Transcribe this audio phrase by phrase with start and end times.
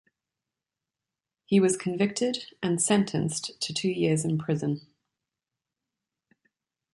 [1.45, 4.87] He was convicted and sentenced to two years in prison.